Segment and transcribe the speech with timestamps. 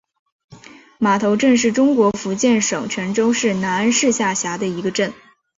[0.97, 5.13] 码头镇是中国福建省泉州市南安市下辖的一个镇。